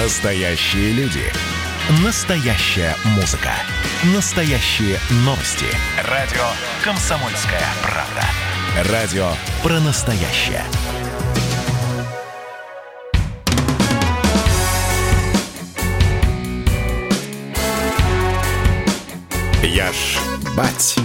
[0.00, 1.24] Настоящие люди.
[2.04, 3.50] Настоящая музыка.
[4.14, 5.66] Настоящие новости.
[6.04, 6.44] Радио
[6.84, 8.92] «Комсомольская правда».
[8.92, 9.28] Радио
[9.60, 10.62] про настоящее.
[19.64, 20.18] Я ж
[20.56, 20.96] бать.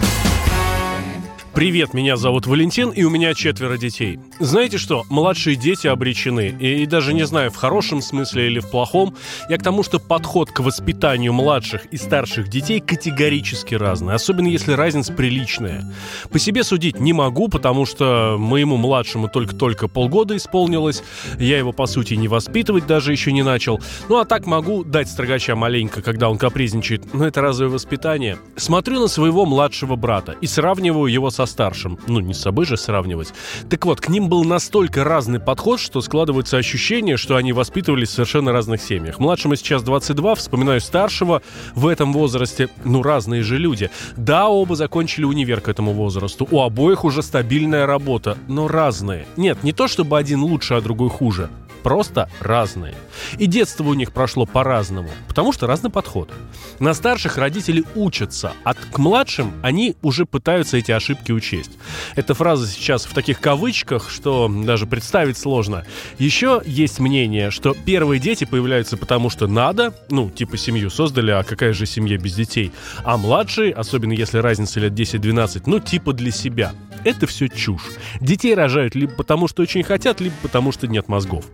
[1.54, 4.20] Привет, меня зовут Валентин, и у меня четверо детей.
[4.40, 9.16] Знаете что, младшие дети обречены, и, даже не знаю, в хорошем смысле или в плохом,
[9.50, 14.72] я к тому, что подход к воспитанию младших и старших детей категорически разный, особенно если
[14.74, 15.94] разница приличная.
[16.32, 21.04] По себе судить не могу, потому что моему младшему только-только полгода исполнилось,
[21.38, 23.80] я его, по сути, не воспитывать даже еще не начал.
[24.10, 28.40] Ну а так могу дать строгача маленько, когда он капризничает, но это разве воспитание?
[28.56, 32.00] Смотрю на своего младшего брата и сравниваю его со со старшим.
[32.08, 33.34] Ну, не с собой же сравнивать.
[33.70, 38.14] Так вот, к ним был настолько разный подход, что складывается ощущение, что они воспитывались в
[38.14, 39.20] совершенно разных семьях.
[39.20, 41.42] Младшему сейчас 22, вспоминаю старшего
[41.76, 42.70] в этом возрасте.
[42.84, 43.90] Ну, разные же люди.
[44.18, 46.48] Да, оба закончили универ к этому возрасту.
[46.50, 49.26] У обоих уже стабильная работа, но разные.
[49.38, 51.50] Нет, не то чтобы один лучше, а другой хуже
[51.84, 52.96] просто разные.
[53.38, 56.32] И детство у них прошло по-разному, потому что разный подход.
[56.80, 61.72] На старших родители учатся, а к младшим они уже пытаются эти ошибки учесть.
[62.16, 65.86] Эта фраза сейчас в таких кавычках, что даже представить сложно.
[66.18, 71.44] Еще есть мнение, что первые дети появляются потому, что надо, ну, типа семью создали, а
[71.44, 72.72] какая же семья без детей,
[73.04, 76.74] а младшие, особенно если разница лет 10-12, ну, типа для себя.
[77.04, 77.92] Это все чушь.
[78.22, 81.46] Детей рожают либо потому, что очень хотят, либо потому, что нет мозгов.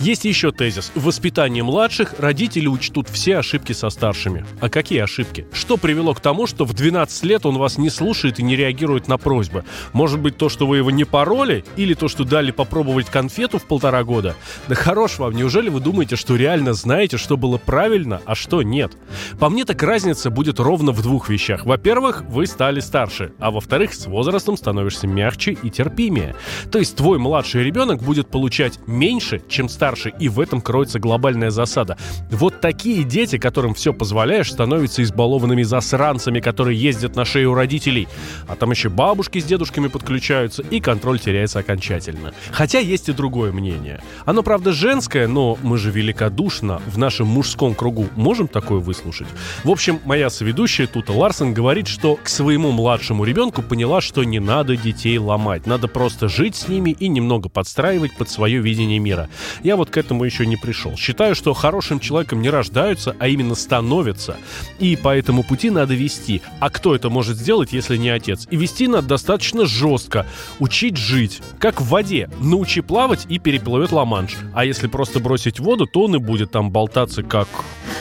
[0.00, 0.92] Есть еще тезис.
[0.94, 4.44] В воспитании младших родители учтут все ошибки со старшими.
[4.60, 5.46] А какие ошибки?
[5.52, 9.08] Что привело к тому, что в 12 лет он вас не слушает и не реагирует
[9.08, 9.64] на просьбы?
[9.92, 11.64] Может быть, то, что вы его не пороли?
[11.76, 14.34] Или то, что дали попробовать конфету в полтора года?
[14.68, 18.92] Да хорош вам, неужели вы думаете, что реально знаете, что было правильно, а что нет?
[19.38, 21.64] По мне так разница будет ровно в двух вещах.
[21.64, 26.34] Во-первых, вы стали старше, а во-вторых, с возрастом становишься мягче и терпимее.
[26.70, 31.50] То есть твой младший ребенок будет получать меньше, чем старше, и в этом кроется глобальная
[31.50, 31.98] засада.
[32.30, 38.08] Вот такие дети, которым все позволяешь, становятся избалованными засранцами, которые ездят на шею родителей.
[38.48, 42.32] А там еще бабушки с дедушками подключаются, и контроль теряется окончательно.
[42.50, 44.00] Хотя есть и другое мнение.
[44.24, 49.28] Оно, правда, женское, но мы же великодушно в нашем мужском кругу можем такое выслушать.
[49.64, 54.40] В общем, моя соведущая Тута Ларсен говорит, что к своему младшему ребенку поняла, что не
[54.40, 55.66] надо детей ломать.
[55.66, 59.28] Надо просто жить с ними и немного подстраивать под свое видение мира.
[59.64, 60.94] Я вот к этому еще не пришел.
[60.96, 64.36] Считаю, что хорошим человеком не рождаются, а именно становятся.
[64.78, 66.42] И по этому пути надо вести.
[66.60, 68.46] А кто это может сделать, если не отец?
[68.50, 70.26] И вести надо достаточно жестко.
[70.58, 71.40] Учить жить.
[71.58, 72.28] Как в воде.
[72.40, 74.36] Научи плавать и переплывет Ла-Манш.
[74.52, 77.48] А если просто бросить в воду, то он и будет там болтаться как...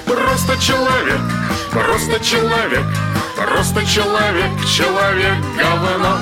[0.06, 1.22] Просто человек,
[1.72, 2.85] просто человек,
[3.35, 6.18] просто человек, человек говно.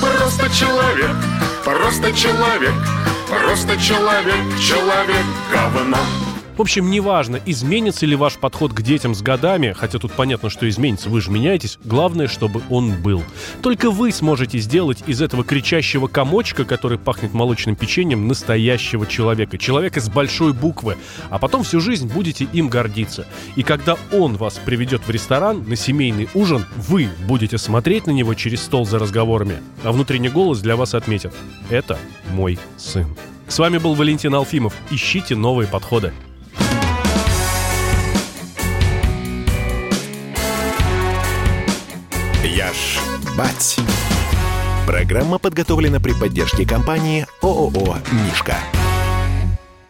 [0.00, 1.16] Просто человек,
[1.64, 2.74] просто человек,
[3.28, 6.25] Просто человек, человек говно.
[6.56, 10.66] В общем, неважно, изменится ли ваш подход к детям с годами, хотя тут понятно, что
[10.66, 13.22] изменится, вы же меняетесь, главное, чтобы он был.
[13.60, 19.58] Только вы сможете сделать из этого кричащего комочка, который пахнет молочным печеньем, настоящего человека.
[19.58, 20.96] Человека с большой буквы.
[21.28, 23.26] А потом всю жизнь будете им гордиться.
[23.54, 28.32] И когда он вас приведет в ресторан на семейный ужин, вы будете смотреть на него
[28.32, 31.34] через стол за разговорами, а внутренний голос для вас отметит
[31.68, 31.98] «Это
[32.30, 33.14] мой сын».
[33.46, 34.74] С вами был Валентин Алфимов.
[34.90, 36.14] Ищите новые подходы.
[42.56, 42.98] Я ж
[43.36, 43.78] бать.
[44.86, 48.54] Программа подготовлена при поддержке компании ООО «Мишка».